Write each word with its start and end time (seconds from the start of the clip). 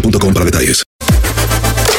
boostmobile.com 0.00 0.34
para 0.34 0.44
detalles. 0.44 0.82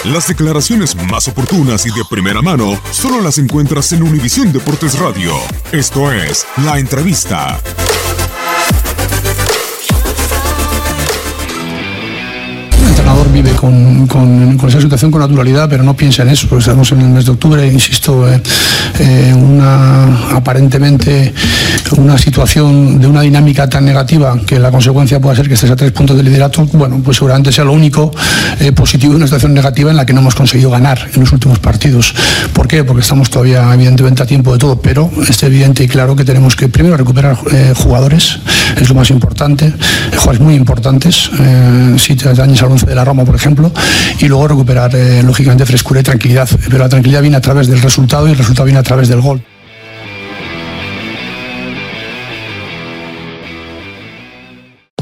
Las 0.06 0.28
declaraciones 0.28 0.96
más 0.96 1.28
oportunas 1.28 1.86
y 1.86 1.90
de 1.90 2.04
primera 2.10 2.42
mano 2.42 2.80
solo 2.92 3.22
las 3.22 3.38
encuentras 3.40 3.92
en 3.92 4.04
Univisión 4.04 4.54
Deportes 4.54 4.98
Radio. 5.00 5.34
Esto 5.72 6.12
es 6.12 6.46
La 6.64 6.80
Entrevista. 6.80 7.60
El 12.80 12.88
entrenador 12.88 13.32
vive 13.32 13.54
con, 13.58 14.60
esa 14.68 14.80
situación 14.80 15.12
con 15.12 15.22
naturalidad, 15.22 15.68
pero 15.70 15.84
no 15.84 15.96
piensa 15.96 16.22
en 16.22 16.30
eso, 16.30 16.58
estamos 16.58 16.92
en 16.92 17.02
el 17.02 17.10
mes 17.10 17.26
de 17.26 17.32
octubre, 17.32 17.66
insisto, 17.68 18.30
eh, 18.30 18.42
eh, 19.00 19.34
una 19.34 20.36
aparentemente 20.36 21.34
una 21.98 22.18
situación 22.18 23.00
de 23.00 23.08
una 23.08 23.22
dinámica 23.22 23.68
tan 23.70 23.86
negativa 23.86 24.38
que 24.46 24.60
la 24.60 24.72
consecuencia 24.72 25.20
pueda 25.20 25.36
ser 25.36 25.48
que 25.48 25.54
estés 25.54 25.72
a 25.72 25.76
tres 25.76 25.92
puntos 25.92 26.18
de 26.18 26.24
liderato, 26.24 26.66
bueno, 26.74 27.02
pues 27.04 27.18
seguramente 27.18 27.52
sea 27.52 27.64
lo 27.64 27.72
único 27.72 28.12
eh, 28.60 28.72
positivo 28.74 29.14
de 29.14 29.18
una 29.18 29.26
situación 29.26 29.54
negativa 29.54 29.90
en 29.90 29.98
la 29.98 30.06
que 30.06 30.14
no 30.14 30.20
hemos 30.20 30.36
conseguido 30.36 30.70
ganar 30.70 31.00
en 31.14 31.22
los 31.22 31.32
últimos 31.32 31.60
partidos. 31.60 32.14
¿Por 32.54 32.68
qué? 32.68 32.84
Porque 32.84 33.02
estamos 33.02 33.30
todavía 33.30 33.74
evidentemente 33.74 34.22
a 34.22 34.26
tiempo 34.26 34.52
de 34.52 34.60
todo, 34.60 34.80
pero 34.80 35.10
es 35.28 35.42
evidente 35.44 35.84
y 35.84 35.88
claro 35.88 36.16
que 36.16 36.26
tenemos 36.26 36.56
que 36.56 36.68
primero 36.68 36.98
recuperar 36.98 37.38
jugadores, 37.76 38.40
es 38.80 38.90
lo 38.90 38.96
más 38.96 39.10
importante, 39.10 39.74
jugadores 40.12 40.42
muy 40.42 40.56
importantes, 40.56 41.30
si 41.98 42.16
te 42.16 42.34
dañas 42.34 42.62
al 42.62 42.72
once 42.72 42.86
de 42.86 42.96
la 42.96 43.06
Roma, 43.06 43.24
por 43.24 43.36
ejemplo, 43.36 43.47
y 44.20 44.28
luego 44.28 44.48
recuperar, 44.48 44.96
eh, 44.96 45.24
lógicamente, 45.24 45.66
frescura 45.66 46.00
y 46.00 46.04
tranquilidad. 46.04 46.50
Pero 46.70 46.80
la 46.80 46.90
tranquilidad 46.90 47.22
viene 47.22 47.38
a 47.38 47.42
través 47.42 47.68
del 47.68 47.82
resultado 47.82 48.28
y 48.28 48.32
el 48.32 48.38
resultado 48.38 48.66
viene 48.66 48.80
a 48.80 48.84
través 48.84 49.08
del 49.08 49.22
gol. 49.22 49.42